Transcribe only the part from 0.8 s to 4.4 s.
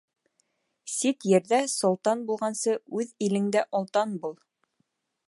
Сит ерҙә солтан булғансы, үҙ илеңдә олтан бул.